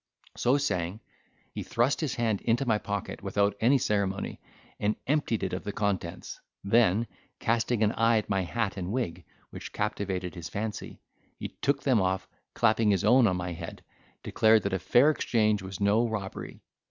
So 0.35 0.57
saying, 0.57 0.99
he 1.53 1.61
thrust 1.61 2.01
his 2.01 2.15
hand 2.15 2.41
into 2.41 2.65
my 2.65 2.79
pocket 2.79 3.21
without 3.21 3.53
any 3.61 3.77
ceremony, 3.77 4.41
and 4.79 4.95
emptied 5.05 5.43
it 5.43 5.53
of 5.53 5.63
the 5.63 5.71
contents; 5.71 6.41
then, 6.63 7.05
casting 7.37 7.83
an 7.83 7.91
eye 7.91 8.17
at 8.17 8.27
my 8.27 8.41
hat 8.41 8.77
and 8.77 8.91
wig, 8.91 9.23
which 9.51 9.71
captivated 9.71 10.33
his 10.33 10.49
fancy, 10.49 10.99
he 11.37 11.49
took 11.49 11.83
them 11.83 12.01
off, 12.01 12.27
clapping 12.55 12.89
his 12.89 13.03
own 13.03 13.27
on 13.27 13.37
my 13.37 13.51
head, 13.53 13.83
declared, 14.23 14.63
that 14.63 14.73
a 14.73 14.79
fair 14.79 15.11
exchange 15.11 15.61
was 15.61 15.79
no 15.79 16.07
robbery. 16.07 16.63